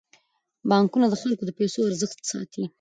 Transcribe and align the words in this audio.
بانکونه 0.69 1.05
د 1.09 1.15
خلکو 1.21 1.43
د 1.45 1.51
پيسو 1.59 1.79
ارزښت 1.89 2.19
ساتي. 2.31 2.63